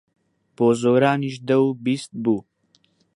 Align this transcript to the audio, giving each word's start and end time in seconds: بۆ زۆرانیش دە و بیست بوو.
بۆ 0.55 0.67
زۆرانیش 0.81 1.35
دە 1.47 1.55
و 1.65 1.69
بیست 1.83 2.11
بوو. 2.23 2.37